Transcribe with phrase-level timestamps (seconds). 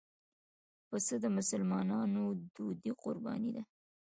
[0.87, 2.23] پسه د مسلمانانو
[2.55, 3.63] دودي قرباني ده.